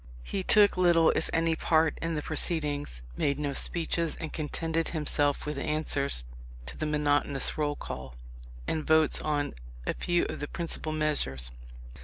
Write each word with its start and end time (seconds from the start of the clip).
He 0.23 0.41
took 0.41 0.77
little 0.77 1.11
if 1.11 1.29
any 1.31 1.55
part 1.55 1.95
in 2.01 2.15
the 2.15 2.23
proceedings, 2.23 3.03
made 3.15 3.37
no 3.37 3.53
speeches, 3.53 4.15
and 4.15 4.33
contented 4.33 4.87
himself 4.87 5.45
with 5.45 5.59
answers 5.59 6.25
to 6.65 6.75
the 6.75 6.87
monotonous 6.87 7.55
roll 7.55 7.75
call, 7.75 8.15
and 8.67 8.83
votes 8.83 9.21
on 9.21 9.53
a 9.85 9.93
few 9.93 10.25
of 10.25 10.39
the 10.39 10.47
principal 10.47 10.91
measures. 10.91 11.51